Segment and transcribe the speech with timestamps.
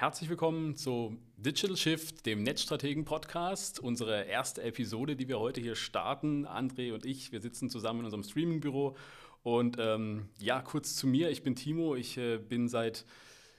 [0.00, 3.80] Herzlich willkommen zu Digital Shift, dem Netzstrategen-Podcast.
[3.80, 6.46] Unsere erste Episode, die wir heute hier starten.
[6.46, 8.96] André und ich, wir sitzen zusammen in unserem Streamingbüro.
[9.42, 11.28] Und ähm, ja, kurz zu mir.
[11.28, 11.96] Ich bin Timo.
[11.96, 13.04] Ich äh, bin seit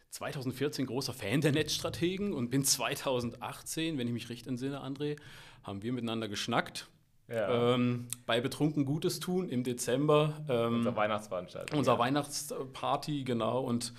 [0.09, 5.17] 2014 großer Fan der Netzstrategen und bin 2018, wenn ich mich richtig entsinne, André,
[5.61, 6.87] haben wir miteinander geschnackt.
[7.27, 7.75] Ja.
[7.75, 10.43] Ähm, bei Betrunken Gutes tun im Dezember.
[10.49, 11.77] Ähm, Unser Weihnachtsveranstaltung.
[11.77, 11.99] Unser ja.
[11.99, 13.61] Weihnachtsparty, genau.
[13.61, 13.93] Und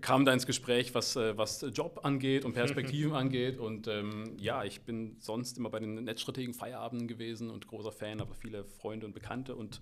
[0.00, 3.58] kam da ins Gespräch, was, äh, was Job angeht und Perspektiven angeht.
[3.58, 8.20] Und ähm, ja, ich bin sonst immer bei den Netzstrategen Feierabenden gewesen und großer Fan,
[8.20, 9.80] aber viele Freunde und Bekannte und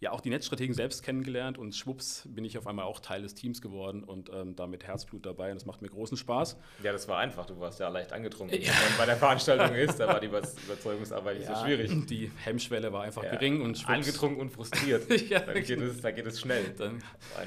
[0.00, 3.34] ja auch die Netzstrategen selbst kennengelernt und schwupps bin ich auf einmal auch Teil des
[3.34, 6.56] Teams geworden und ähm, damit Herzblut dabei und das macht mir großen Spaß.
[6.82, 7.44] Ja, das war einfach.
[7.44, 8.60] Du warst ja leicht angetrunken.
[8.60, 8.72] Ja.
[8.72, 12.06] Wenn man bei der Veranstaltung ist, da war die Überzeugungsarbeit nicht ja, so schwierig.
[12.06, 13.32] Die Hemmschwelle war einfach ja.
[13.32, 13.90] gering und schwupps.
[13.90, 15.10] Angetrunken und frustriert.
[15.28, 16.74] ja, dann geht es, da geht es schnell.
[16.78, 17.02] Dann,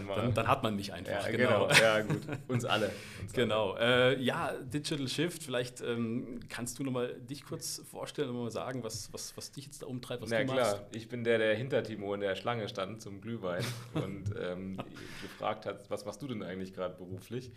[0.07, 1.26] dann, dann, hat man mich einfach.
[1.26, 1.67] Ja, genau.
[1.67, 1.81] genau.
[1.81, 2.21] Ja, gut.
[2.48, 2.91] Uns alle.
[3.20, 3.76] Uns genau.
[3.77, 5.41] Äh, ja, Digital Shift.
[5.41, 9.65] Vielleicht ähm, kannst du nochmal dich kurz vorstellen und mal sagen, was, was, was dich
[9.65, 10.76] jetzt da umtreibt, was Na, du machst.
[10.76, 10.85] klar.
[10.93, 13.63] Ich bin der, der hinter Timo in der Schlange stand zum Glühwein
[13.94, 14.77] und ähm,
[15.22, 17.54] gefragt hat, was machst du denn eigentlich gerade beruflich?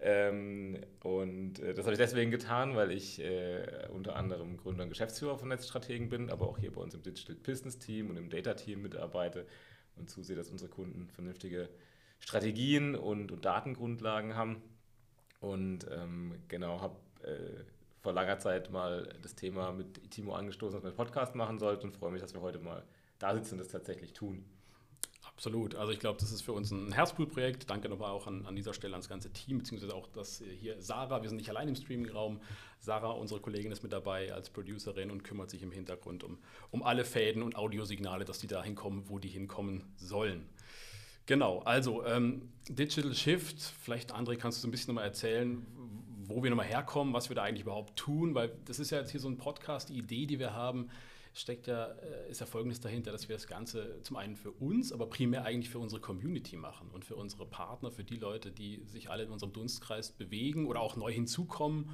[0.00, 4.88] Ähm, und äh, das habe ich deswegen getan, weil ich äh, unter anderem Gründer und
[4.88, 8.30] Geschäftsführer von Netzstrategen bin, aber auch hier bei uns im Digital Business Team und im
[8.30, 9.46] Data Team mitarbeite
[9.96, 11.68] und zusehe, dass unsere Kunden vernünftige
[12.18, 14.62] Strategien und, und Datengrundlagen haben.
[15.40, 17.62] Und ähm, genau, habe äh,
[18.00, 21.88] vor langer Zeit mal das Thema mit Timo angestoßen, dass wir einen Podcast machen sollten
[21.88, 22.82] und freue mich, dass wir heute mal
[23.18, 24.44] da sitzen und das tatsächlich tun.
[25.36, 25.74] Absolut.
[25.74, 27.68] Also ich glaube, das ist für uns ein Herzblutprojekt.
[27.68, 31.22] Danke nochmal auch an, an dieser Stelle ans ganze Team, beziehungsweise auch das hier Sarah,
[31.22, 32.40] wir sind nicht allein im Streaming-Raum.
[32.78, 36.38] Sarah, unsere Kollegin, ist mit dabei als Producerin und kümmert sich im Hintergrund um,
[36.70, 40.46] um alle Fäden und Audiosignale, dass die da hinkommen, wo die hinkommen sollen.
[41.26, 45.66] Genau, also ähm, Digital Shift, vielleicht André, kannst du so ein bisschen nochmal erzählen,
[46.26, 49.10] wo wir nochmal herkommen, was wir da eigentlich überhaupt tun, weil das ist ja jetzt
[49.10, 50.90] hier so ein Podcast, die Idee, die wir haben,
[51.34, 54.92] steckt ja, äh, ist ja Folgendes dahinter, dass wir das Ganze zum einen für uns,
[54.92, 58.82] aber primär eigentlich für unsere Community machen und für unsere Partner, für die Leute, die
[58.86, 61.90] sich alle in unserem Dunstkreis bewegen oder auch neu hinzukommen.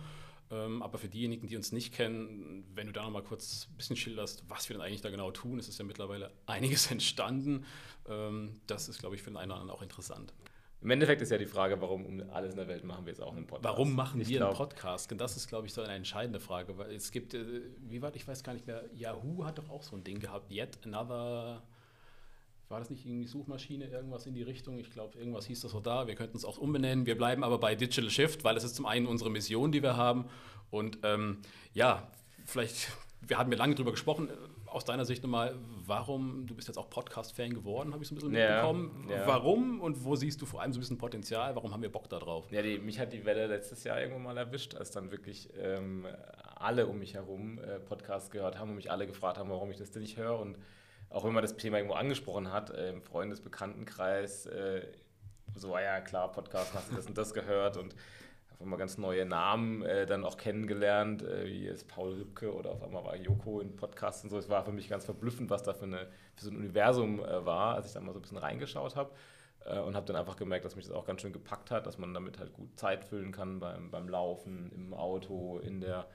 [0.50, 3.76] Ähm, aber für diejenigen, die uns nicht kennen, wenn du da noch mal kurz ein
[3.76, 7.64] bisschen schilderst, was wir denn eigentlich da genau tun, es ist ja mittlerweile einiges entstanden.
[8.08, 10.34] Ähm, das ist, glaube ich, für den einen oder anderen auch interessant.
[10.82, 13.20] Im Endeffekt ist ja die Frage, warum um alles in der Welt machen wir jetzt
[13.20, 13.64] auch einen Podcast?
[13.64, 15.12] Warum machen ich wir glaub, einen Podcast?
[15.12, 18.14] Und das ist, glaube ich, so eine entscheidende Frage, weil es gibt, äh, wie war
[18.14, 21.62] ich weiß gar nicht mehr, Yahoo hat doch auch so ein Ding gehabt, Yet Another,
[22.70, 24.78] war das nicht irgendwie Suchmaschine, irgendwas in die Richtung?
[24.78, 26.06] Ich glaube, irgendwas hieß das so da.
[26.06, 27.04] Wir könnten es auch umbenennen.
[27.04, 29.96] Wir bleiben aber bei Digital Shift, weil es ist zum einen unsere Mission, die wir
[29.96, 30.26] haben.
[30.70, 31.38] Und ähm,
[31.74, 32.10] ja,
[32.46, 34.28] vielleicht, wir hatten ja lange drüber gesprochen,
[34.70, 38.18] aus deiner Sicht nochmal, warum, du bist jetzt auch Podcast-Fan geworden, habe ich so ein
[38.18, 39.06] bisschen ja, mitbekommen.
[39.08, 39.26] Ja.
[39.26, 41.54] Warum und wo siehst du vor allem so ein bisschen Potenzial?
[41.56, 42.50] Warum haben wir Bock da drauf?
[42.50, 46.06] Ja, die, mich hat die Welle letztes Jahr irgendwann mal erwischt, als dann wirklich ähm,
[46.56, 49.78] alle um mich herum äh, Podcasts gehört haben und mich alle gefragt haben, warum ich
[49.78, 50.38] das denn nicht höre.
[50.38, 50.58] Und
[51.08, 54.86] auch wenn man das Thema irgendwo angesprochen hat, äh, im Freundesbekanntenkreis, äh,
[55.56, 57.94] so, ah ja klar, Podcast, hast du das und das gehört und
[58.60, 62.82] einmal ganz neue Namen äh, dann auch kennengelernt, äh, wie jetzt Paul Rübke oder auf
[62.82, 64.38] einmal war Joko in Podcasts und so.
[64.38, 67.44] Es war für mich ganz verblüffend, was da für, eine, für so ein Universum äh,
[67.44, 69.10] war, als ich da mal so ein bisschen reingeschaut habe.
[69.64, 71.98] Äh, und habe dann einfach gemerkt, dass mich das auch ganz schön gepackt hat, dass
[71.98, 76.06] man damit halt gut Zeit füllen kann beim, beim Laufen, im Auto, in der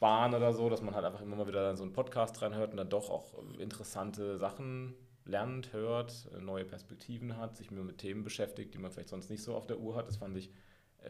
[0.00, 2.76] Bahn oder so, dass man halt einfach immer mal wieder so einen Podcast reinhört und
[2.76, 8.74] dann doch auch interessante Sachen lernt, hört, äh, neue Perspektiven hat, sich mit Themen beschäftigt,
[8.74, 10.06] die man vielleicht sonst nicht so auf der Uhr hat.
[10.06, 10.50] Das fand ich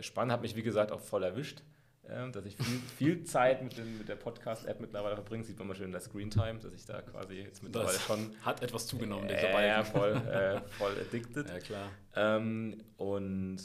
[0.01, 1.63] spannend, hat mich wie gesagt auch voll erwischt,
[2.05, 5.45] äh, dass ich viel, viel Zeit mit, den, mit der Podcast-App mittlerweile verbringe.
[5.45, 8.35] Sieht man mal schön in der Screen-Time, dass ich da quasi jetzt mittlerweile das schon.
[8.43, 11.49] Hat etwas zugenommen, äh, dieser Ja, voll, äh, voll addicted.
[11.49, 11.91] Ja, klar.
[12.15, 13.59] Ähm, und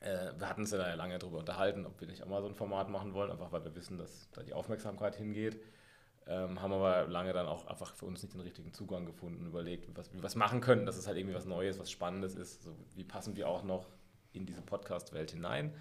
[0.00, 2.54] äh, wir hatten uns ja lange darüber unterhalten, ob wir nicht auch mal so ein
[2.54, 5.60] Format machen wollen, einfach weil wir wissen, dass da die Aufmerksamkeit hingeht.
[6.26, 9.88] Ähm, haben aber lange dann auch einfach für uns nicht den richtigen Zugang gefunden, überlegt,
[9.96, 12.62] was wir was machen können, dass es halt irgendwie was Neues, was Spannendes ist.
[12.62, 13.88] So, wie passen wir auch noch
[14.32, 15.74] in diese Podcast-Welt hinein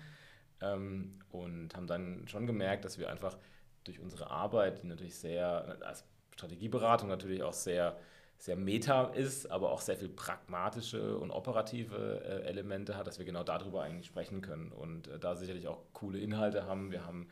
[0.61, 3.37] ähm, und haben dann schon gemerkt, dass wir einfach
[3.83, 6.03] durch unsere Arbeit, die natürlich sehr, als
[6.33, 7.97] Strategieberatung natürlich auch sehr,
[8.37, 13.25] sehr meta ist, aber auch sehr viel pragmatische und operative äh, Elemente hat, dass wir
[13.25, 16.91] genau darüber eigentlich sprechen können und äh, da sicherlich auch coole Inhalte haben.
[16.91, 17.27] Wir haben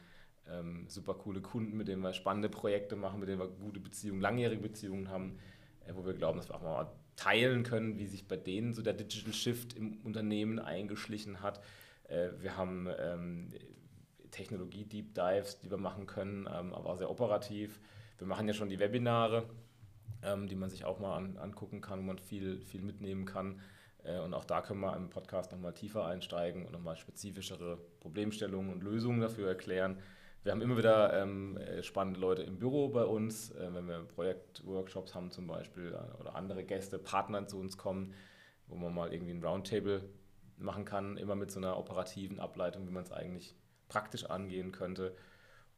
[0.50, 4.22] ähm, super coole Kunden, mit denen wir spannende Projekte machen, mit denen wir gute Beziehungen,
[4.22, 5.40] langjährige Beziehungen haben,
[5.86, 8.82] äh, wo wir glauben, dass wir auch mal teilen können, wie sich bei denen so
[8.82, 11.62] der Digital Shift im Unternehmen eingeschlichen hat.
[12.08, 13.50] Äh, wir haben ähm,
[14.32, 17.82] Technologie-Deep Dives, die wir machen können, ähm, aber auch sehr operativ.
[18.20, 19.50] Wir machen ja schon die Webinare,
[20.24, 23.60] ähm, die man sich auch mal an, angucken kann, wo man viel, viel mitnehmen kann.
[24.04, 28.72] Äh, und auch da können wir im Podcast nochmal tiefer einsteigen und nochmal spezifischere Problemstellungen
[28.72, 29.98] und Lösungen dafür erklären.
[30.48, 35.14] Wir haben immer wieder ähm, spannende Leute im Büro bei uns, äh, wenn wir Projektworkshops
[35.14, 38.14] haben zum Beispiel äh, oder andere Gäste, Partner zu uns kommen,
[38.68, 40.04] wo man mal irgendwie ein Roundtable
[40.58, 43.56] machen kann, immer mit so einer operativen Ableitung, wie man es eigentlich
[43.90, 45.18] praktisch angehen könnte.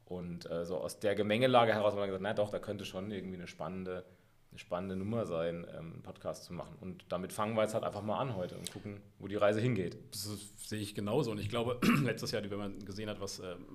[0.05, 3.09] Und äh, so aus der Gemengelage heraus haben wir gesagt, na doch, da könnte schon
[3.09, 4.05] irgendwie eine spannende
[4.51, 6.75] eine spannende Nummer sein, ähm, einen Podcast zu machen.
[6.81, 9.61] Und damit fangen wir jetzt halt einfach mal an heute und gucken, wo die Reise
[9.61, 9.97] hingeht.
[10.11, 10.27] Das
[10.57, 11.31] sehe ich genauso.
[11.31, 13.65] Und ich glaube, letztes Jahr, wenn man gesehen hat, was ähm,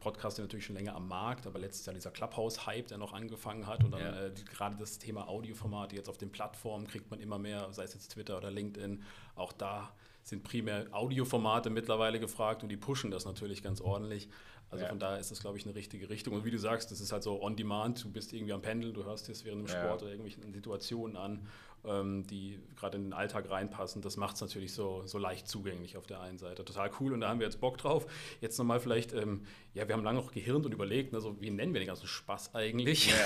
[0.00, 3.66] Podcast ist natürlich schon länger am Markt, aber letztes Jahr dieser Clubhouse-Hype, der noch angefangen
[3.66, 4.26] hat und dann ja.
[4.26, 7.94] äh, gerade das Thema Audioformate jetzt auf den Plattformen kriegt man immer mehr, sei es
[7.94, 9.02] jetzt Twitter oder LinkedIn,
[9.36, 9.92] auch da
[10.22, 14.28] sind primär Audioformate mittlerweile gefragt und die pushen das natürlich ganz ordentlich.
[14.70, 14.88] Also ja.
[14.88, 16.34] von daher ist das, glaube ich, eine richtige Richtung.
[16.34, 18.04] Und wie du sagst, das ist halt so on demand.
[18.04, 19.94] Du bist irgendwie am Pendeln, du hörst es während dem Sport ja.
[20.06, 21.46] oder irgendwelchen Situationen an,
[21.82, 24.02] die gerade in den Alltag reinpassen.
[24.02, 26.64] Das macht es natürlich so, so leicht zugänglich auf der einen Seite.
[26.64, 28.06] Total cool und da haben wir jetzt Bock drauf.
[28.40, 29.42] Jetzt nochmal vielleicht, ähm,
[29.72, 32.54] ja, wir haben lange noch gehirnt und überlegt, also wie nennen wir den ganzen Spaß
[32.54, 33.12] eigentlich?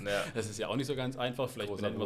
[0.00, 0.24] Ja.
[0.34, 1.48] das ist ja auch nicht so ganz einfach.
[1.48, 1.98] Vielleicht benennen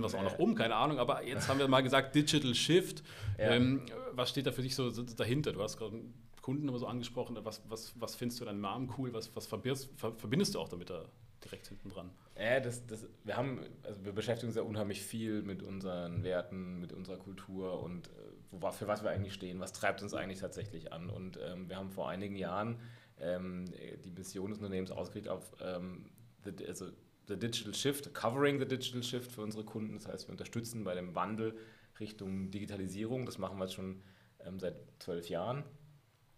[0.00, 0.98] wir es auch noch um, keine Ahnung.
[0.98, 3.02] Aber jetzt haben wir mal gesagt, Digital Shift.
[3.38, 3.82] Ähm,
[4.12, 5.52] was steht da für dich so, so dahinter?
[5.52, 6.00] Du hast gerade
[6.40, 7.36] Kunden immer so angesprochen.
[7.42, 9.12] Was, was, was findest du deinem Namen cool?
[9.12, 11.04] Was, was verbindest, verbindest du auch damit da
[11.44, 12.10] direkt hinten dran?
[12.38, 16.80] Ja, das, das, wir, haben, also wir beschäftigen uns ja unheimlich viel mit unseren Werten,
[16.80, 18.10] mit unserer Kultur und äh,
[18.50, 21.08] wo, für was wir eigentlich stehen, was treibt uns eigentlich tatsächlich an.
[21.08, 22.78] Und ähm, wir haben vor einigen Jahren
[23.18, 23.64] ähm,
[24.04, 26.10] die Mission des Unternehmens ausgerichtet auf ähm,
[26.44, 26.86] the, also
[27.28, 29.94] the Digital Shift, Covering the Digital Shift für unsere Kunden.
[29.94, 31.56] Das heißt, wir unterstützen bei dem Wandel
[31.98, 33.26] Richtung Digitalisierung.
[33.26, 34.02] Das machen wir jetzt schon
[34.40, 35.64] ähm, seit zwölf Jahren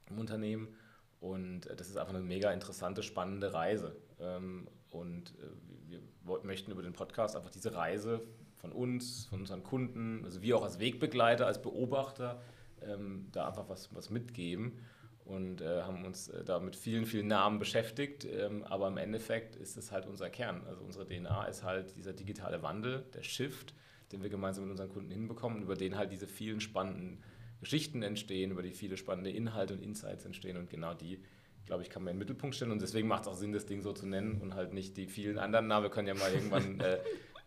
[0.08, 0.76] im Unternehmen.
[1.20, 3.96] Und äh, das ist einfach eine mega interessante, spannende Reise.
[4.20, 6.00] Ähm, und äh, wir
[6.42, 8.22] möchten über den Podcast einfach diese Reise
[8.56, 12.40] von uns, von unseren Kunden, also wir auch als Wegbegleiter, als Beobachter,
[12.82, 14.78] ähm, da einfach was, was mitgeben
[15.24, 18.24] und äh, haben uns da mit vielen, vielen Namen beschäftigt.
[18.24, 20.62] Ähm, aber im Endeffekt ist es halt unser Kern.
[20.66, 23.74] Also unsere DNA ist halt dieser digitale Wandel, der Shift,
[24.10, 27.22] den wir gemeinsam mit unseren Kunden hinbekommen, über den halt diese vielen spannenden
[27.60, 31.20] Geschichten entstehen, über die viele spannende Inhalte und Insights entstehen und genau die,
[31.66, 33.66] glaube ich, kann man in den Mittelpunkt stellen und deswegen macht es auch Sinn, das
[33.66, 35.84] Ding so zu nennen und halt nicht die vielen anderen Namen.
[35.84, 36.98] Wir können ja mal irgendwann äh,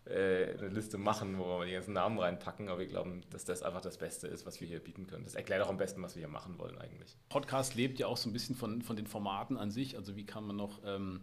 [0.06, 3.63] äh, eine Liste machen, wo wir die ganzen Namen reinpacken, aber wir glauben, dass das
[3.63, 5.24] einfach das Beste ist, was wir hier bieten können.
[5.24, 7.16] Das erklärt auch am besten, was wir hier machen wollen eigentlich.
[7.30, 10.25] Podcast lebt ja auch so ein bisschen von, von den Formaten an sich, also wie
[10.25, 10.81] kann man noch...
[10.86, 11.22] Ähm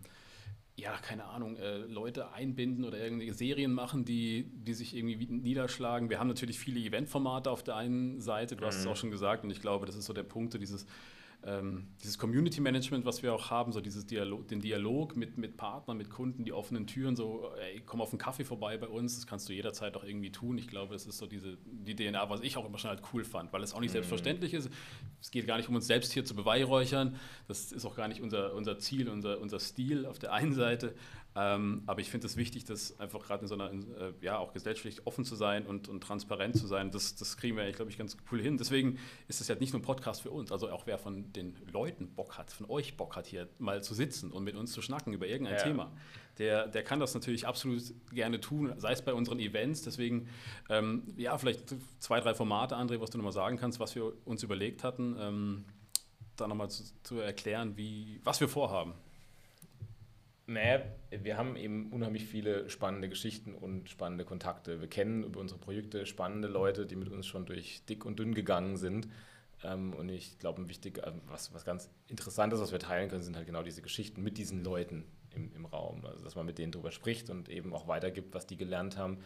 [0.79, 6.09] ja, keine Ahnung, äh, Leute einbinden oder irgendwelche Serien machen, die, die sich irgendwie niederschlagen.
[6.09, 8.93] Wir haben natürlich viele Eventformate auf der einen Seite, du hast es mhm.
[8.93, 10.87] auch schon gesagt, und ich glaube, das ist so der Punkt, so dieses
[11.45, 15.57] ähm, dieses Community Management, was wir auch haben, so dieses Dialog, den Dialog mit, mit
[15.57, 19.15] Partnern, mit Kunden, die offenen Türen, so, ey, komm auf einen Kaffee vorbei bei uns,
[19.15, 20.59] das kannst du jederzeit auch irgendwie tun.
[20.59, 23.25] Ich glaube, das ist so diese, die DNA, was ich auch immer schon halt cool
[23.25, 23.95] fand, weil es auch nicht mhm.
[23.95, 24.69] selbstverständlich ist.
[25.21, 28.21] Es geht gar nicht um uns selbst hier zu beweihräuchern, das ist auch gar nicht
[28.21, 30.95] unser, unser Ziel, unser, unser Stil auf der einen Seite,
[31.41, 34.53] ähm, aber ich finde es wichtig, dass einfach gerade in so einer, äh, ja, auch
[34.53, 36.91] gesellschaftlich offen zu sein und, und transparent zu sein.
[36.91, 38.57] Das, das kriegen wir, glaube ich, ganz cool hin.
[38.59, 38.99] Deswegen
[39.29, 42.09] ist es ja nicht nur ein Podcast für uns, also auch wer von den Leuten
[42.09, 45.13] Bock hat, von euch Bock hat, hier mal zu sitzen und mit uns zu schnacken
[45.13, 45.63] über irgendein ja.
[45.63, 45.93] Thema,
[46.39, 49.83] der, der kann das natürlich absolut gerne tun, sei es bei unseren Events.
[49.83, 50.29] Deswegen,
[50.69, 54.43] ähm, ja, vielleicht zwei, drei Formate, André, was du nochmal sagen kannst, was wir uns
[54.43, 55.65] überlegt hatten, ähm,
[56.35, 58.95] da nochmal zu, zu erklären, wie, was wir vorhaben.
[60.51, 64.81] Naja, wir haben eben unheimlich viele spannende Geschichten und spannende Kontakte.
[64.81, 68.33] Wir kennen über unsere Projekte spannende Leute, die mit uns schon durch dick und dünn
[68.33, 69.09] gegangen sind.
[69.63, 73.23] Ähm, und ich glaube, ein wichtig, äh, was, was ganz Interessantes, was wir teilen können,
[73.23, 76.03] sind halt genau diese Geschichten mit diesen Leuten im, im Raum.
[76.07, 79.19] Also, dass man mit denen darüber spricht und eben auch weitergibt, was die gelernt haben,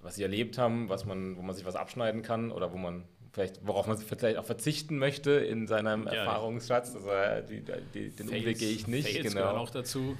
[0.00, 3.04] was sie erlebt haben, was man, wo man sich was abschneiden kann oder wo man
[3.32, 6.96] vielleicht, worauf man vielleicht auch verzichten möchte in seinem ja, Erfahrungsschatz.
[6.96, 7.08] Also
[7.48, 7.62] die,
[7.94, 9.08] die, den Fails, Umweg gehe ich nicht.
[9.08, 9.50] Fails genau.
[9.50, 10.16] auch dazu.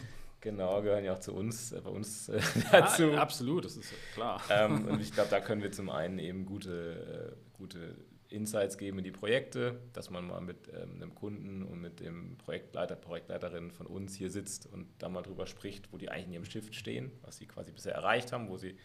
[0.46, 3.10] Genau, gehören ja auch zu uns, äh, bei uns äh, dazu.
[3.10, 4.40] Ja, absolut, das ist klar.
[4.48, 7.96] Ähm, und ich glaube, da können wir zum einen eben gute, äh, gute
[8.28, 12.38] Insights geben in die Projekte, dass man mal mit ähm, einem Kunden und mit dem
[12.38, 16.32] Projektleiter, Projektleiterin von uns hier sitzt und da mal drüber spricht, wo die eigentlich in
[16.34, 18.76] ihrem Shift stehen, was sie quasi bisher erreicht haben, wo sie,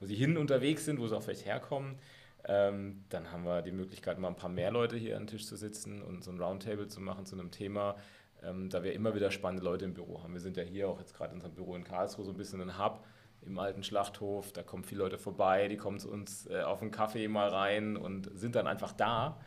[0.00, 2.00] wo sie hin unterwegs sind, wo sie auch vielleicht herkommen.
[2.44, 5.46] Ähm, dann haben wir die Möglichkeit, mal ein paar mehr Leute hier an den Tisch
[5.46, 7.94] zu sitzen und so ein Roundtable zu machen zu einem Thema,
[8.46, 10.32] ähm, da wir immer wieder spannende Leute im Büro haben.
[10.32, 12.60] Wir sind ja hier auch jetzt gerade in unserem Büro in Karlsruhe so ein bisschen
[12.60, 13.04] ein Hub
[13.46, 14.52] im alten Schlachthof.
[14.52, 17.96] Da kommen viele Leute vorbei, die kommen zu uns äh, auf einen Kaffee mal rein
[17.96, 19.40] und sind dann einfach da.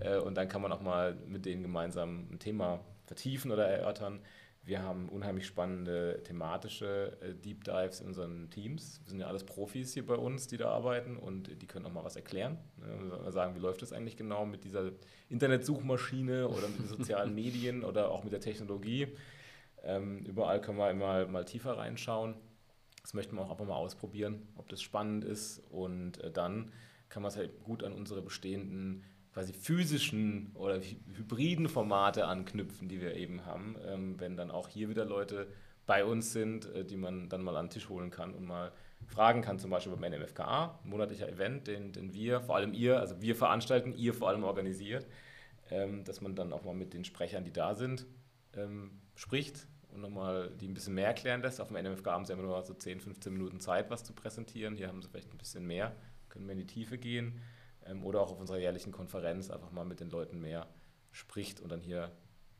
[0.00, 4.20] Äh, und dann kann man auch mal mit denen gemeinsam ein Thema vertiefen oder erörtern.
[4.64, 9.00] Wir haben unheimlich spannende thematische äh, Deep Dives in unseren Teams.
[9.02, 11.92] Wir sind ja alles Profis hier bei uns, die da arbeiten und die können auch
[11.92, 12.58] mal was erklären.
[12.76, 13.32] Ne?
[13.32, 14.92] Sagen, wie läuft das eigentlich genau mit dieser
[15.28, 19.08] Internetsuchmaschine oder mit den sozialen Medien oder auch mit der Technologie.
[19.82, 22.36] Ähm, überall können wir immer mal tiefer reinschauen.
[23.02, 25.58] Das möchten wir auch einfach mal ausprobieren, ob das spannend ist.
[25.70, 26.72] Und äh, dann
[27.08, 29.02] kann man es halt gut an unsere bestehenden
[29.32, 34.88] quasi physischen oder hybriden Formate anknüpfen, die wir eben haben, ähm, wenn dann auch hier
[34.88, 35.48] wieder Leute
[35.86, 38.72] bei uns sind, äh, die man dann mal an den Tisch holen kann und mal
[39.06, 43.20] fragen kann, zum Beispiel beim NMFKA, monatlicher Event, den, den wir, vor allem ihr, also
[43.20, 45.06] wir veranstalten, ihr vor allem organisiert,
[45.70, 48.06] ähm, dass man dann auch mal mit den Sprechern, die da sind,
[48.54, 51.60] ähm, spricht und nochmal die ein bisschen mehr erklären lässt.
[51.60, 54.76] Auf dem NMFKA haben sie immer nur so 10, 15 Minuten Zeit, was zu präsentieren.
[54.76, 55.96] Hier haben sie vielleicht ein bisschen mehr,
[56.28, 57.40] können wir in die Tiefe gehen
[57.86, 60.66] ähm, oder auch auf unserer jährlichen Konferenz einfach mal mit den Leuten mehr
[61.10, 62.12] spricht und dann hier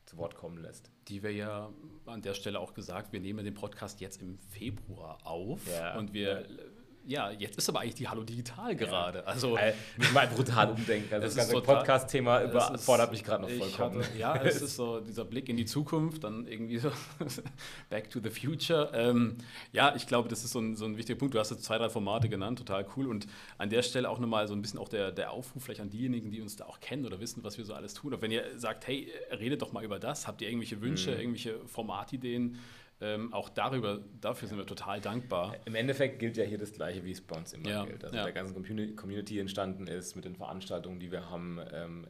[0.07, 0.91] zu Wort kommen lässt.
[1.09, 1.73] Die wir ja
[2.07, 6.12] an der Stelle auch gesagt, wir nehmen den Podcast jetzt im Februar auf ja, und
[6.12, 6.57] wir ja
[7.04, 9.21] ja, jetzt ist aber eigentlich die Hallo Digital gerade.
[9.21, 9.25] Ja.
[9.25, 9.76] Also, also
[10.12, 11.12] mal brutal umdenken.
[11.12, 14.02] Also das ganze Podcast-Thema überfordert mich gerade noch vollkommen.
[14.02, 16.92] Hatte, ja, es ist so dieser Blick in die Zukunft, dann irgendwie so
[17.90, 18.90] Back to the Future.
[18.94, 19.37] Ähm,
[19.73, 21.35] ja, ich glaube, das ist so ein, so ein wichtiger Punkt.
[21.35, 23.06] Du hast jetzt zwei, drei Formate genannt, total cool.
[23.06, 23.26] Und
[23.59, 26.30] an der Stelle auch nochmal so ein bisschen auch der, der Aufruf vielleicht an diejenigen,
[26.30, 28.14] die uns da auch kennen oder wissen, was wir so alles tun.
[28.14, 31.18] Und wenn ihr sagt, hey, redet doch mal über das, habt ihr irgendwelche Wünsche, mhm.
[31.18, 32.59] irgendwelche Formatideen,
[33.02, 35.56] ähm, auch darüber, dafür sind wir total dankbar.
[35.64, 38.04] Im Endeffekt gilt ja hier das Gleiche, wie es bei uns immer ja, gilt.
[38.04, 38.23] Also ja.
[38.23, 41.59] der ganze Community entstanden ist mit den Veranstaltungen, die wir haben.
[41.73, 42.06] Ähm,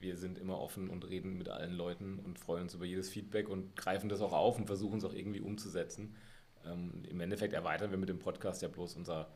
[0.00, 3.48] wir sind immer offen und reden mit allen Leuten und freuen uns über jedes Feedback
[3.48, 6.14] und greifen das auch auf und versuchen es auch irgendwie umzusetzen.
[6.66, 9.30] Ähm, Im Endeffekt erweitern wir mit dem Podcast ja bloß unser,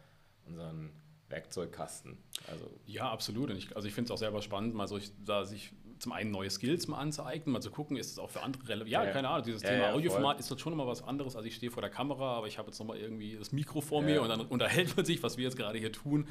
[0.44, 0.90] unseren
[1.30, 2.18] Werkzeugkasten.
[2.50, 3.50] Also ja, absolut.
[3.50, 6.30] Und ich, also ich finde es auch selber spannend, mal so, da sich zum einen
[6.30, 8.90] neue Skills mal anzueignen, mal zu gucken, ist es auch für andere relevant.
[8.90, 11.36] Ja, ja, keine Ahnung, dieses ja, Thema ja, Audioformat ist dort schon immer was anderes.
[11.36, 14.02] Also ich stehe vor der Kamera, aber ich habe jetzt nochmal irgendwie das Mikro vor
[14.02, 16.28] mir und dann unterhält man sich, was wir jetzt gerade hier tun.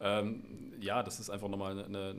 [0.00, 2.14] Ähm, ja, das ist einfach nochmal eine,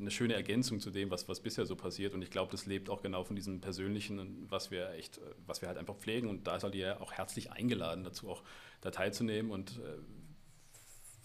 [0.00, 2.14] eine, schöne Ergänzung zu dem, was, was bisher so passiert.
[2.14, 5.68] Und ich glaube, das lebt auch genau von diesem Persönlichen, was wir echt, was wir
[5.68, 6.28] halt einfach pflegen.
[6.28, 8.42] Und da ist halt ihr auch herzlich eingeladen, dazu auch
[8.80, 9.98] da teilzunehmen und äh,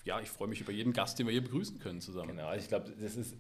[0.03, 2.29] ja, ich freue mich über jeden Gast, den wir hier begrüßen können zusammen.
[2.29, 3.35] Genau, also ich glaube, das ist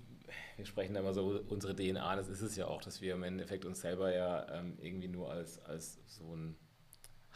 [0.57, 3.23] wir sprechen da immer so unsere DNA, das ist es ja auch, dass wir im
[3.23, 6.55] Endeffekt uns selber ja ähm, irgendwie nur als, als so ein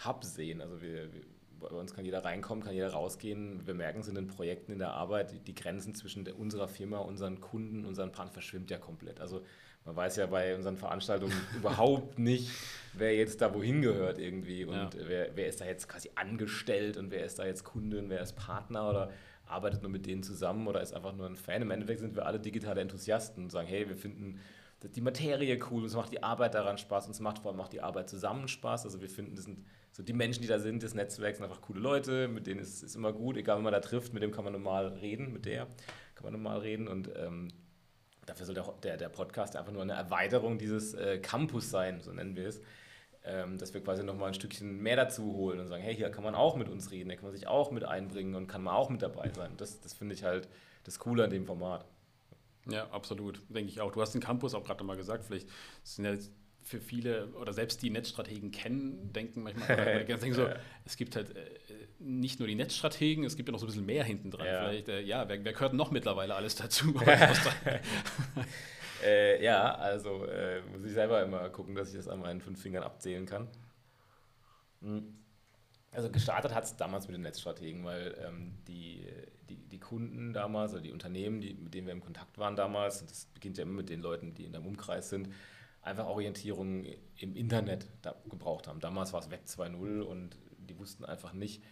[0.05, 0.61] Hub sehen.
[0.61, 1.21] Also wir, wir,
[1.59, 3.65] bei uns kann jeder reinkommen, kann jeder rausgehen.
[3.65, 6.67] Wir merken es in den Projekten, in der Arbeit, die, die Grenzen zwischen der, unserer
[6.67, 9.19] Firma, unseren Kunden, unseren Partnern verschwimmt ja komplett.
[9.19, 9.43] Also
[9.85, 12.49] man weiß ja bei unseren Veranstaltungen überhaupt nicht,
[12.93, 14.89] wer jetzt da wohin gehört irgendwie und ja.
[15.07, 18.21] wer, wer ist da jetzt quasi angestellt und wer ist da jetzt Kunde und wer
[18.21, 19.11] ist Partner oder
[19.47, 21.61] arbeitet nur mit denen zusammen oder ist einfach nur ein Fan.
[21.61, 24.39] Im Endeffekt sind wir alle digitale Enthusiasten und sagen, hey, wir finden
[24.83, 27.81] die Materie cool, uns macht die Arbeit daran Spaß, uns macht vor allem auch die
[27.81, 28.85] Arbeit zusammen Spaß.
[28.85, 31.61] Also wir finden, das sind so die Menschen, die da sind, das Netzwerk sind einfach
[31.61, 34.31] coole Leute, mit denen ist es immer gut, egal wenn man da trifft, mit dem
[34.31, 35.67] kann man normal reden, mit der
[36.15, 37.47] kann man normal reden und ähm,
[38.25, 42.11] dafür soll der, der, der Podcast einfach nur eine Erweiterung dieses äh, Campus sein, so
[42.11, 42.61] nennen wir es
[43.25, 46.23] ähm, dass wir quasi nochmal ein Stückchen mehr dazu holen und sagen, hey, hier kann
[46.23, 48.75] man auch mit uns reden, hier kann man sich auch mit einbringen und kann man
[48.75, 49.51] auch mit dabei sein.
[49.57, 50.47] Das, das finde ich halt
[50.83, 51.85] das Coole an dem Format.
[52.69, 53.91] Ja, absolut, denke ich auch.
[53.91, 55.49] Du hast den Campus auch gerade nochmal gesagt, vielleicht
[55.83, 56.15] sind ja
[56.61, 60.47] für viele oder selbst die Netzstrategen kennen, denken manchmal, denken so,
[60.83, 61.45] es gibt halt äh,
[61.99, 64.47] nicht nur die Netzstrategen, es gibt ja noch so ein bisschen mehr hinten dran.
[64.47, 64.69] Ja.
[64.69, 66.93] Vielleicht, äh, ja, wer, wer, gehört noch mittlerweile alles dazu?
[69.03, 72.61] Äh, ja, also äh, muss ich selber immer gucken, dass ich das an meinen fünf
[72.61, 73.47] Fingern abzählen kann.
[74.81, 75.15] Hm.
[75.91, 79.07] Also gestartet hat es damals mit den Netzstrategen, weil ähm, die,
[79.49, 82.99] die, die, Kunden damals oder die Unternehmen, die, mit denen wir im Kontakt waren damals,
[82.99, 85.29] und das beginnt ja immer mit den Leuten, die in deinem Umkreis sind,
[85.81, 86.85] einfach Orientierung
[87.17, 87.87] im Internet
[88.29, 88.81] gebraucht haben.
[88.81, 91.63] Damals war es Web 2.0 und die wussten einfach nicht,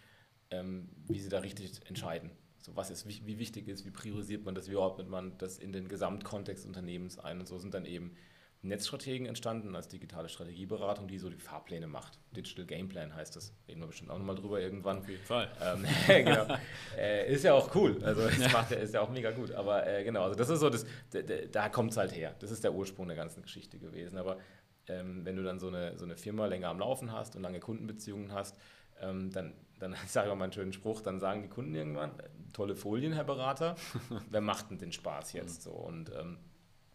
[0.50, 2.30] ähm, wie sie da richtig entscheiden
[2.64, 5.58] so was ist, wie, wie, wichtig ist, wie priorisiert man das, wie ordnet man das
[5.58, 7.38] in den Gesamtkontext des Unternehmens ein.
[7.40, 8.16] Und so sind dann eben
[8.62, 12.18] Netzstrategen entstanden als digitale Strategieberatung, die so die Fahrpläne macht.
[12.34, 13.52] Digital Gameplan heißt das.
[13.68, 15.00] Reden wir bestimmt auch nochmal drüber irgendwann.
[15.00, 15.52] Auf jeden Fall.
[15.60, 15.84] Ähm,
[16.24, 16.46] genau.
[16.96, 18.02] äh, ist ja auch cool.
[18.02, 19.52] Also es macht ist ja auch mega gut.
[19.52, 20.86] Aber äh, genau, also das ist so, das,
[21.52, 22.34] da kommt es halt her.
[22.38, 24.16] Das ist der Ursprung der ganzen Geschichte gewesen.
[24.16, 24.38] Aber
[24.86, 27.60] ähm, wenn du dann so eine, so eine Firma länger am Laufen hast und lange
[27.60, 28.56] Kundenbeziehungen hast,
[29.02, 32.12] ähm, dann dann sage ich auch mal einen schönen Spruch, dann sagen die Kunden irgendwann,
[32.52, 33.76] tolle Folien, Herr Berater,
[34.30, 35.72] wer macht denn den Spaß jetzt so?
[35.72, 36.38] Und ähm,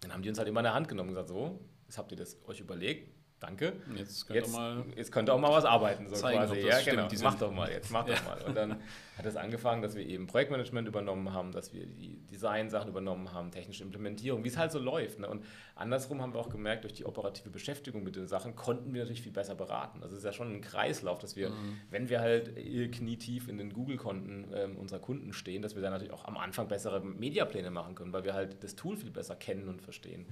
[0.01, 2.11] dann haben die uns halt immer in der Hand genommen und gesagt, so, jetzt habt
[2.11, 3.73] ihr das euch überlegt, danke.
[3.95, 6.59] Jetzt könnt, jetzt, ihr mal jetzt könnt ihr auch mal was arbeiten, so zeigen, quasi.
[6.59, 7.23] Ja, stimmt, genau.
[7.23, 8.41] Mach doch mal, jetzt mach doch mal.
[8.43, 8.81] Und dann
[9.17, 13.51] hat es angefangen, dass wir eben Projektmanagement übernommen haben, dass wir die Design-Sachen übernommen haben,
[13.51, 15.19] technische Implementierung, wie es halt so läuft.
[15.19, 15.27] Ne?
[15.27, 15.43] Und
[15.75, 19.21] andersrum haben wir auch gemerkt, durch die operative Beschäftigung mit den Sachen konnten wir natürlich
[19.21, 20.01] viel besser beraten.
[20.03, 21.51] Also es ist ja schon ein Kreislauf, dass wir,
[21.89, 25.91] wenn wir halt äh, knietief in den Google-Konten ähm, unserer Kunden stehen, dass wir dann
[25.91, 29.35] natürlich auch am Anfang bessere Mediapläne machen können, weil wir halt das Tool viel besser
[29.35, 30.27] kennen und verstehen.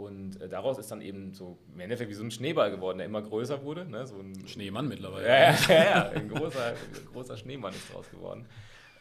[0.00, 3.06] Und äh, daraus ist dann eben so im Endeffekt wie so ein Schneeball geworden, der
[3.06, 3.84] immer größer wurde.
[3.84, 4.06] Ne?
[4.06, 5.26] So ein Schneemann mittlerweile.
[5.28, 6.08] ja, ja, ja.
[6.10, 6.74] Ein, großer,
[7.12, 8.46] großer Schneemann ist draus geworden.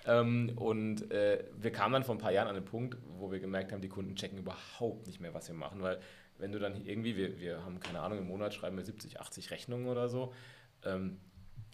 [0.06, 3.40] Ähm, und äh, wir kamen dann vor ein paar Jahren an den Punkt, wo wir
[3.40, 6.00] gemerkt haben, die Kunden checken überhaupt nicht mehr, was wir machen, weil
[6.38, 9.52] wenn du dann irgendwie, wir, wir haben keine Ahnung, im Monat schreiben wir 70, 80
[9.52, 10.34] Rechnungen oder so,
[10.86, 11.20] ähm,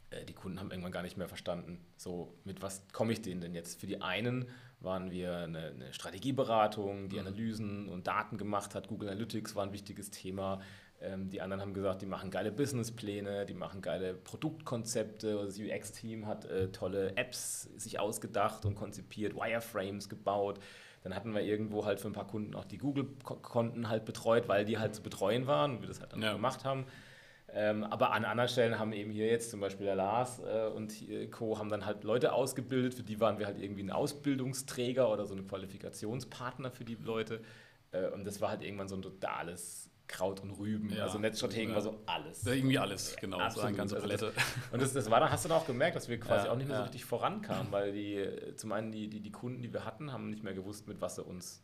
[0.10, 3.42] äh, die Kunden haben irgendwann gar nicht mehr verstanden, so mit was komme ich denen
[3.42, 3.80] denn jetzt?
[3.80, 4.50] Für die einen
[4.86, 8.88] waren wir eine, eine Strategieberatung, die Analysen und Daten gemacht hat.
[8.88, 10.62] Google Analytics war ein wichtiges Thema.
[11.02, 15.36] Ähm, die anderen haben gesagt, die machen geile Businesspläne, die machen geile Produktkonzepte.
[15.46, 20.60] Das UX-Team hat äh, tolle Apps sich ausgedacht und konzipiert, Wireframes gebaut.
[21.04, 24.66] Dann hatten wir irgendwo halt für ein paar Kunden auch die Google-Konten halt betreut, weil
[24.66, 26.34] die halt zu betreuen waren und wir das halt dann Ja.
[26.34, 26.86] gemacht haben.
[27.48, 30.92] Ähm, aber an anderen Stellen haben eben hier jetzt zum Beispiel der Lars äh, und
[30.92, 31.58] hier Co.
[31.60, 35.36] haben dann halt Leute ausgebildet, für die waren wir halt irgendwie ein Ausbildungsträger oder so
[35.36, 37.42] ein Qualifikationspartner für die Leute.
[37.92, 40.92] Äh, und das war halt irgendwann so ein totales Kraut und Rüben.
[40.94, 41.04] Ja.
[41.04, 41.76] Also Netzstrategen Ja.
[41.76, 42.44] war so alles.
[42.44, 43.38] Ja, Irgendwie alles, genau.
[43.38, 43.68] So Absolut.
[43.70, 44.34] eine ganze Also Palette.
[44.72, 46.82] Und das, das war dann, hast du dann auch gemerkt, dass wir quasi Ja, ja.
[46.84, 50.30] richtig vorankamen, weil die, äh, zum einen die, die, die Kunden, die wir hatten, haben
[50.30, 51.64] nicht mehr gewusst, mit was sie uns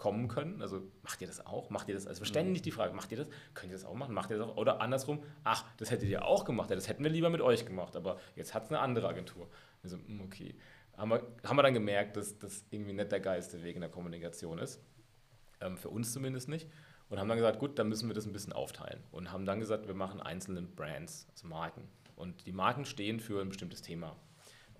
[0.00, 0.62] kommen können.
[0.62, 1.68] Also macht ihr das auch?
[1.68, 2.06] Macht ihr das?
[2.06, 3.28] Also ständig die Frage, macht ihr das?
[3.52, 4.14] Könnt ihr das auch machen?
[4.14, 4.56] Macht ihr das auch?
[4.56, 6.70] Oder andersrum, ach, das hättet ihr auch gemacht.
[6.70, 9.50] Ja, das hätten wir lieber mit euch gemacht, aber jetzt hat es eine andere Agentur.
[9.82, 10.54] Also, hm, okay.
[10.96, 13.90] Haben wir, haben wir dann gemerkt, dass das irgendwie nicht der geilste Weg in der
[13.90, 14.80] Kommunikation ist.
[15.60, 16.66] Ähm, für uns zumindest nicht.
[17.10, 19.02] Und haben dann gesagt, gut, dann müssen wir das ein bisschen aufteilen.
[19.10, 21.86] Und haben dann gesagt, wir machen einzelne Brands, also Marken.
[22.16, 24.16] Und die Marken stehen für ein bestimmtes Thema.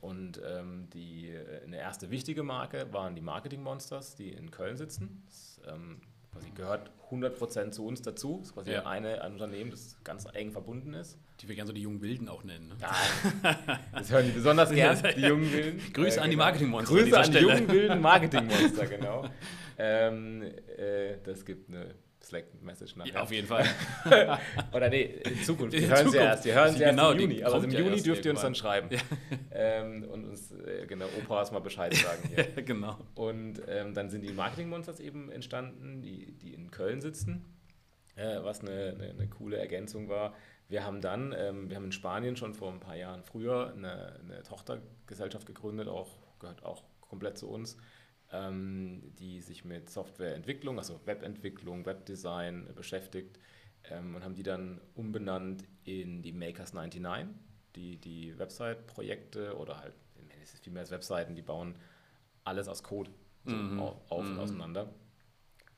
[0.00, 4.76] Und ähm, die, äh, eine erste wichtige Marke waren die Marketing Monsters, die in Köln
[4.76, 5.22] sitzen.
[5.26, 6.00] Das ähm,
[6.32, 8.38] quasi gehört 100% zu uns dazu.
[8.38, 8.86] Das ist quasi Ja.
[8.86, 11.18] eine, ein Unternehmen, das ganz eng verbunden ist.
[11.40, 12.68] Die wir gerne so die jungen Wilden auch nennen.
[12.68, 12.76] Ne?
[12.80, 15.92] Ja, das hören die besonders gern, die jungen Wilden.
[15.92, 16.44] Grüße an die genau.
[16.44, 19.24] Marketingmonster an Grüße dieser an die jungen wilden Marketingmonster, genau.
[19.78, 23.14] ähm, äh, das gibt eine Slack-Message nachher.
[23.14, 23.64] Ja, auf jeden Fall.
[24.72, 25.72] Oder nee, in Zukunft.
[25.72, 26.44] Wir hören sie erst.
[26.44, 27.44] Wir hören sie erst Genau, im die Juni.
[27.44, 28.88] Aber kommt im ja Juni erst dürft ihr uns dann schreiben.
[29.52, 32.46] Ähm, und uns, äh, genau, Opas mal Bescheid sagen hier.
[32.56, 32.98] ja, genau.
[33.14, 37.44] Und ähm, dann sind die Marketing Monsters eben entstanden, die, die in Köln sitzen,
[38.16, 40.34] äh, was eine, eine, eine coole Ergänzung war.
[40.68, 44.20] Wir haben dann, ähm, wir haben in Spanien schon vor ein paar Jahren früher eine,
[44.20, 47.76] eine Tochtergesellschaft gegründet, auch, gehört auch komplett zu uns,
[48.32, 53.38] ähm, die sich mit Softwareentwicklung, also Webentwicklung, Webdesign äh, beschäftigt
[53.90, 57.28] ähm, und haben die dann umbenannt in die Makers 99,
[57.76, 59.94] die die Website-Projekte oder halt,
[60.42, 61.74] es ist viel mehr als Webseiten, die bauen
[62.44, 63.10] alles aus Code
[63.44, 63.78] so Mhm.
[63.80, 64.38] auf, auf und Mhm.
[64.38, 64.94] auseinander.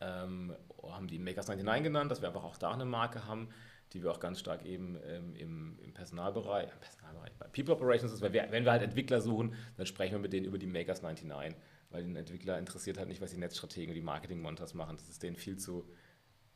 [0.00, 3.48] Ähm, haben die Makers 99 genannt, dass wir einfach auch da eine Marke haben,
[3.92, 8.12] die wir auch ganz stark eben ähm, im, im Personalbereich, im Personalbereich, bei People Operations
[8.12, 10.66] ist, weil wir, wenn wir halt Entwickler suchen, dann sprechen wir mit denen über die
[10.66, 11.56] Makers 99,
[11.92, 14.96] weil den Entwickler interessiert halt nicht, was die Netzstrategen und die Marketing-Montas machen.
[14.96, 15.84] Das ist denen viel zu,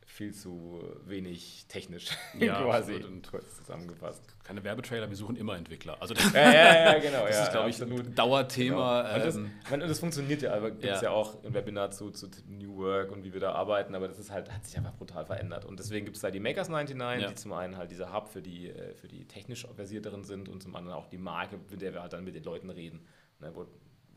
[0.05, 2.07] viel zu wenig technisch,
[2.39, 2.95] Ja, quasi.
[2.95, 4.23] Und- kurz zusammengefasst.
[4.45, 6.01] Keine Werbetrailer, wir suchen immer Entwickler.
[6.01, 7.25] Also Ja, ja, ja, genau.
[7.27, 9.01] das ja, ist, glaube ich, ein Dauerthema.
[9.01, 9.15] Genau.
[9.15, 11.09] Und, das, ähm, und das funktioniert ja, aber gibt es Ja.
[11.09, 14.17] ja auch ein Webinar zu, zu New Work und wie wir da arbeiten, aber das
[14.17, 15.65] ist halt, hat sich einfach brutal verändert.
[15.65, 17.27] Und deswegen gibt es da die Makers 99, Ja.
[17.29, 20.63] die zum einen halt dieser Hub für die, äh, für die technisch versierteren sind und
[20.63, 23.05] zum anderen auch die Marke, mit der wir halt dann mit den Leuten reden,
[23.39, 23.67] ne, wo,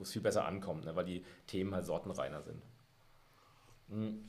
[0.00, 2.62] wo es viel besser ankommt, ne, weil die Themen halt sortenreiner sind.
[3.88, 4.24] Mhm.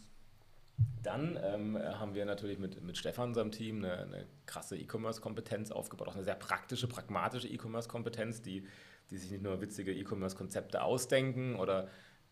[1.03, 6.07] Dann ähm, haben wir natürlich mit, mit Stefan, unserem Team, eine, eine krasse E-Commerce-Kompetenz aufgebaut,
[6.09, 8.67] auch eine sehr praktische, pragmatische E-Commerce-Kompetenz, die,
[9.09, 11.87] die sich nicht nur witzige E-Commerce-Konzepte ausdenken oder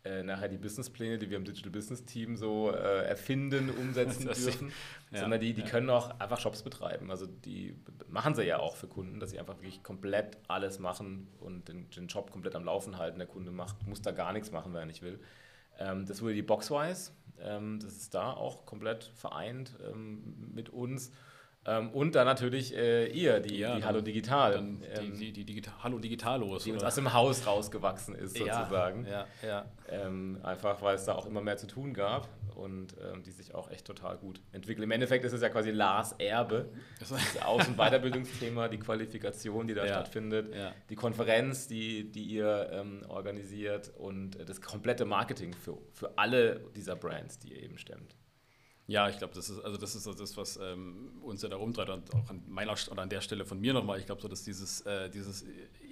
[0.05, 4.71] äh, nachher die Businesspläne, die wir im Digital Business Team so äh, erfinden, umsetzen dürfen,
[5.11, 5.67] ja, sondern die, die ja.
[5.67, 7.11] können auch einfach Shops betreiben.
[7.11, 7.75] Also die
[8.07, 11.89] machen sie ja auch für Kunden, dass sie einfach wirklich komplett alles machen und den,
[11.89, 13.19] den Job komplett am Laufen halten.
[13.19, 15.19] Der Kunde macht, muss da gar nichts machen, wenn er nicht will.
[15.77, 17.11] Ähm, das wurde die Boxwise.
[17.41, 21.11] Ähm, das ist da auch komplett vereint ähm, mit uns.
[21.69, 25.45] Ähm, und dann natürlich äh, ihr, die, Ja, die Hallo Digital, ähm, die, die, die
[25.45, 26.63] Digital, Hallo Digitalos.
[26.63, 26.87] die uns oder?
[26.87, 29.05] aus dem Haus rausgewachsen ist, sozusagen.
[29.05, 29.65] Ja, ja.
[29.89, 33.53] Ähm, einfach weil es da auch immer mehr zu tun gab und ähm, die sich
[33.53, 34.83] auch echt total gut entwickeln.
[34.83, 39.67] Im Endeffekt ist es ja quasi Lars Erbe, Das- das Aus- und Weiterbildungsthema, die Qualifikation,
[39.67, 40.53] die da stattfindet,
[40.89, 46.61] die Konferenz, die, die ihr ähm, organisiert und äh, das komplette Marketing für, für alle
[46.75, 48.15] dieser Brands, die ihr eben stemmt.
[48.89, 51.57] Ja, ich glaube, das ist also das ist so das, was ähm, uns ja da
[51.57, 53.99] rumtreibt und auch an meiner oder an der Stelle von mir nochmal.
[53.99, 55.45] Ich glaube so, dass dieses, äh, dieses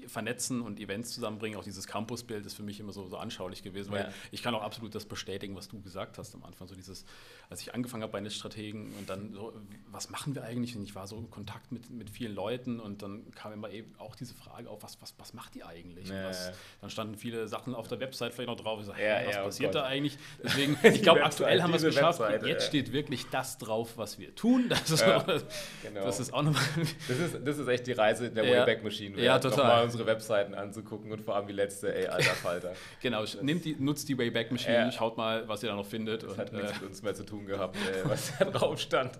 [0.08, 3.92] Vernetzen und Events zusammenbringen, auch dieses Campusbild ist für mich immer so, so anschaulich gewesen,
[3.92, 4.10] weil ja.
[4.32, 6.68] ich kann auch absolut das bestätigen, was du gesagt hast am Anfang.
[6.68, 7.06] So dieses,
[7.50, 9.54] als ich angefangen habe bei Netzstrategen und dann so,
[9.92, 10.76] was machen wir eigentlich?
[10.76, 13.94] Und ich war so in Kontakt mit, mit vielen Leuten und dann kam immer eben
[13.98, 16.10] auch diese Frage auf, was, was, was macht ihr eigentlich?
[16.10, 18.80] Ja, was, dann standen viele Sachen auf der Website vielleicht noch drauf.
[18.80, 19.84] Ich sag, ja, was oh passiert Gott.
[19.84, 20.18] da eigentlich?
[20.44, 22.20] Deswegen, ich glaube, aktuell haben wir es geschafft.
[22.20, 24.66] Webseite, Jetzt steht wirklich das drauf, was wir tun.
[24.78, 26.06] Das ist, noch, genau.
[26.06, 26.64] das ist auch nochmal.
[27.08, 29.20] Das ist, das ist echt die Reise der Wayback Machine.
[29.22, 29.90] Ja, total.
[29.98, 32.74] Unsere Webseiten anzugucken und vor allem die letzte, ey, alter Falter.
[33.02, 36.24] genau, nimmt die, nutzt die Wayback Machine, schaut mal, was ihr da noch findet.
[36.24, 38.80] Das und, hat nichts äh, mit uns mehr zu tun gehabt, äh, was da drauf
[38.80, 39.18] stand.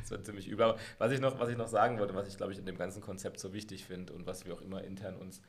[0.00, 0.64] Das war ziemlich übel.
[0.64, 2.78] Aber was ich noch, was ich noch sagen wollte, was ich glaube ich in dem
[2.78, 5.42] ganzen Konzept so wichtig finde und was wir auch immer intern uns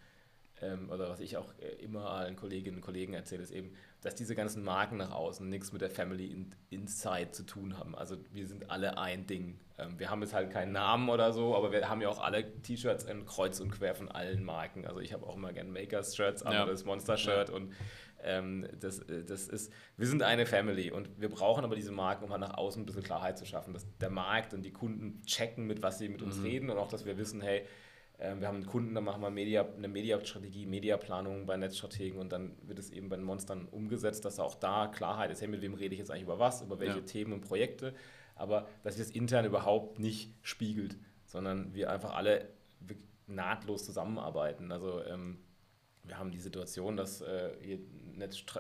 [0.62, 4.16] ähm, oder was ich auch äh, immer allen Kolleginnen und Kollegen erzähle, ist eben, dass
[4.16, 7.96] diese ganzen Marken nach außen nichts mit der Family in, Inside zu tun haben.
[7.96, 9.60] Also wir sind alle ein Ding.
[9.78, 12.62] Ähm, wir haben jetzt halt keinen Namen oder so, aber wir haben ja auch alle
[12.62, 14.88] T-Shirts in kreuz und quer von allen Marken.
[14.88, 16.66] Also ich habe auch immer gerne Makers-Shirts, aber ja.
[16.66, 17.56] das Monster-Shirt ja.
[17.56, 17.74] und
[18.24, 22.26] ähm, das, äh, das ist, wir sind eine Family und wir brauchen aber diese Marken,
[22.26, 25.22] um halt nach außen ein bisschen Klarheit zu schaffen, dass der Markt und die Kunden
[25.26, 26.44] checken, mit was sie mit uns mhm.
[26.44, 27.66] reden und auch, dass wir wissen, hey,
[28.22, 32.56] wir haben einen Kunden, dann machen wir Media, eine Mediastrategie, Mediaplanung bei Netzstrategen und dann
[32.62, 35.74] wird es eben bei den Monstern umgesetzt, dass auch da Klarheit ist, hey, mit wem
[35.74, 37.06] rede ich jetzt eigentlich über was, über welche ja.
[37.06, 37.94] Themen und Projekte,
[38.36, 42.50] aber dass sich das intern überhaupt nicht spiegelt, sondern wir einfach alle
[43.28, 44.72] nahtlos zusammenarbeiten.
[44.72, 45.40] Also ähm,
[46.12, 47.80] wir haben die Situation, dass äh,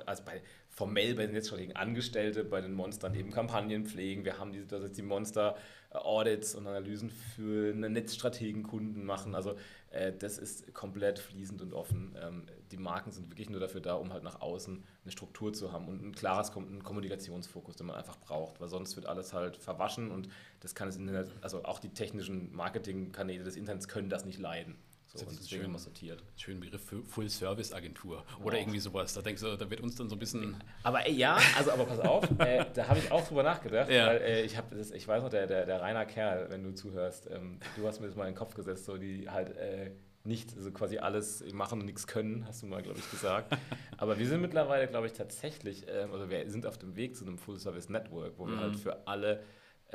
[0.05, 4.23] also bei, formell bei den Netzstrategen Angestellte bei den Monstern eben Kampagnen pflegen.
[4.23, 5.57] Wir haben die Situation, dass die Monster
[5.91, 9.35] äh, Audits und Analysen für Netzstrategenkunden machen.
[9.35, 9.57] Also
[9.89, 12.15] äh, das ist komplett fließend und offen.
[12.19, 15.73] Ähm, die Marken sind wirklich nur dafür da, um halt nach außen eine Struktur zu
[15.73, 19.57] haben und ein klares ein Kommunikationsfokus, den man einfach braucht, weil sonst wird alles halt
[19.57, 20.29] verwaschen und
[20.61, 24.77] das kann das Internet, also auch die technischen Marketingkanäle des Internets können das nicht leiden.
[25.13, 26.23] So, das ist deswegen schön, sortiert.
[26.37, 29.13] Schönen Begriff für Full-Service-Agentur oder irgendwie sowas.
[29.13, 30.55] Da denkst du, da wird uns dann so ein bisschen.
[30.83, 34.07] Aber ey, ja, also aber pass auf, äh, da habe ich auch drüber nachgedacht, ja.
[34.07, 37.29] weil äh, ich habe ich weiß noch, der, der, der Rainer Kerl, wenn du zuhörst,
[37.29, 39.91] ähm, du hast mir das mal in den Kopf gesetzt, so die halt äh,
[40.23, 43.57] nicht so quasi alles machen und nichts können, hast du mal, glaube ich, gesagt.
[43.97, 47.25] aber wir sind mittlerweile, glaube ich, tatsächlich, ähm, also wir sind auf dem Weg zu
[47.25, 48.51] einem Full-Service-Network, wo mhm.
[48.51, 49.43] wir halt für alle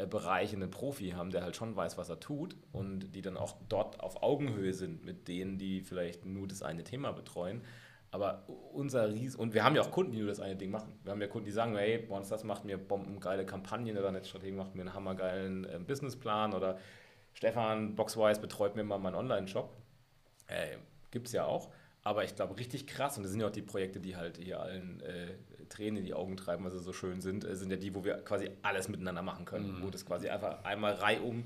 [0.04, 3.56] Bereich einen Profi haben, der halt schon weiß, was er tut und die dann auch
[3.68, 7.62] dort auf Augenhöhe sind mit denen, die vielleicht nur das eine Thema betreuen.
[8.10, 10.92] Aber unser Ries und wir haben ja auch Kunden, die nur das eine Ding machen.
[11.02, 14.74] Wir haben ja Kunden, die sagen, hey, das macht mir bombengeile Kampagnen oder Netzstrategen macht
[14.74, 16.78] mir einen hammergeilen äh, Businessplan oder
[17.34, 19.70] Stefan Boxwise betreut mir mal meinen Online-Shop.
[20.46, 20.76] Äh,
[21.10, 21.70] Gibt es ja auch.
[22.06, 24.60] Aber ich glaube, richtig krass, und das sind ja auch die Projekte, die halt hier
[24.60, 25.34] allen äh,
[25.68, 28.04] Tränen in die Augen treiben, weil sie so schön sind, äh, sind ja die, wo
[28.04, 29.80] wir quasi alles miteinander machen können.
[29.80, 29.82] Mhm.
[29.82, 31.42] Wo das quasi einfach einmal reihum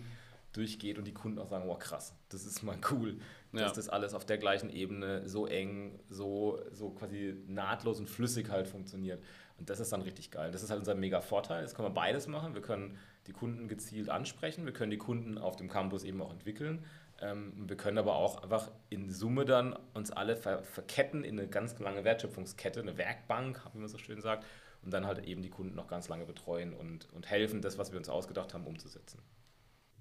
[0.52, 3.16] durchgeht und die Kunden auch sagen, wow krass, das ist mal cool,
[3.52, 3.72] dass ja.
[3.72, 8.68] das alles auf der gleichen Ebene so eng, so, so quasi nahtlos und flüssig halt
[8.68, 9.24] funktioniert.
[9.60, 10.50] Und das ist dann richtig geil.
[10.50, 11.62] Das ist halt unser mega Vorteil.
[11.62, 12.54] Jetzt können wir beides machen.
[12.54, 16.32] Wir können die Kunden gezielt ansprechen, wir können die Kunden auf dem Campus eben auch
[16.32, 16.84] entwickeln
[17.20, 21.48] ähm, wir können aber auch einfach in Summe dann uns alle ver verketten in eine
[21.48, 24.46] ganz lange Wertschöpfungskette, eine Werkbank, wie man so schön sagt,
[24.82, 27.92] und dann halt eben die Kunden noch ganz lange betreuen und, und helfen, das, was
[27.92, 29.20] wir uns ausgedacht haben, umzusetzen.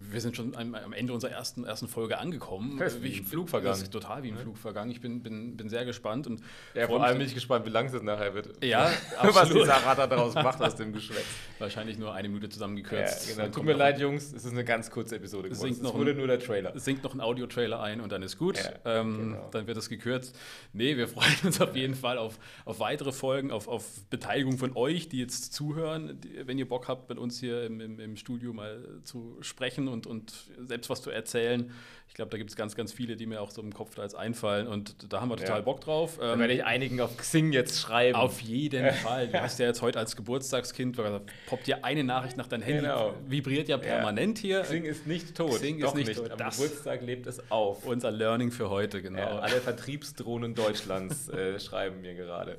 [0.01, 2.77] Wir sind schon am, Ende unserer ersten, ersten Folge angekommen.
[2.77, 3.73] Das wie ein Flug vergangen.
[3.73, 4.91] Das ist total wie ein Flug vergangen.
[4.91, 6.25] Ich bin, bin, bin sehr gespannt.
[6.25, 6.41] Und
[6.73, 8.63] ja, vor allem bin ich gespannt, wie lang es nachher wird.
[8.63, 8.89] Ja,
[9.21, 11.25] was die Sarah daraus macht aus dem Geschwätz.
[11.59, 13.29] Wahrscheinlich nur eine Minute zusammengekürzt.
[13.29, 13.53] Ja, genau.
[13.53, 15.71] Tut mir leid, Jungs, es ist eine ganz kurze Episode geworden.
[15.71, 16.73] Es wurde nur der Trailer.
[16.73, 18.57] Es singt noch ein Audio-Trailer ein und dann ist gut.
[18.57, 19.49] Ja, ähm, genau.
[19.51, 20.33] Dann wird es gekürzt.
[20.71, 24.77] Nee, wir freuen uns auf jeden Fall auf, auf weitere Folgen, auf, auf Beteiligung von
[24.77, 26.21] euch, die jetzt zuhören.
[26.21, 29.88] Die, wenn ihr Bock habt, mit uns hier im, im, im Studio mal zu sprechen
[29.89, 30.34] und, und
[30.65, 31.71] selbst was zu erzählen.
[32.10, 34.02] Ich glaube, da gibt es ganz, ganz viele, die mir auch so im Kopf da
[34.02, 35.62] jetzt einfallen und da haben wir total ja.
[35.62, 36.17] Bock drauf.
[36.19, 38.15] Da ähm, werde ich einigen auf Xing jetzt schreiben.
[38.15, 39.28] Auf jeden Fall.
[39.28, 40.99] Du hast ja jetzt heute als Geburtstagskind,
[41.45, 43.13] poppt dir eine Nachricht nach deinem Handy, genau.
[43.28, 44.43] vibriert ja permanent ja.
[44.43, 44.62] hier.
[44.62, 45.58] Xing ist nicht tot.
[45.58, 46.32] Xing Doch ist nicht, nicht tot.
[46.32, 47.86] Am das Geburtstag lebt es auf.
[47.86, 49.19] Unser Learning für heute, genau.
[49.19, 52.58] Ja, alle Vertriebsdrohnen Deutschlands äh, schreiben mir gerade.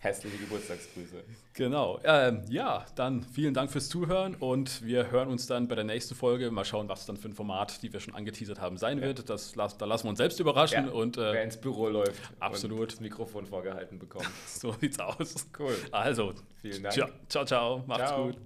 [0.00, 1.24] Hässliche Geburtstagsgrüße.
[1.54, 1.98] Genau.
[2.04, 6.14] Ähm, ja, dann vielen Dank fürs Zuhören und wir hören uns dann bei der nächsten
[6.14, 6.52] Folge.
[6.52, 9.04] Mal schauen, was dann für ein Format, die wir schon angeteasert haben, sein ja.
[9.04, 9.28] wird.
[9.28, 10.86] Das, da lassen wir uns selbst überraschen.
[10.86, 12.80] Ja, und, äh, wer ins Büro läuft absolut.
[12.80, 14.30] und das Mikrofon vorgehalten bekommt.
[14.46, 15.48] so sieht's aus.
[15.58, 15.74] Cool.
[15.90, 16.32] Also,
[16.62, 16.94] vielen Dank.
[16.94, 17.44] Ciao, ciao.
[17.44, 17.84] ciao.
[17.88, 18.26] Macht's ciao.
[18.26, 18.36] gut.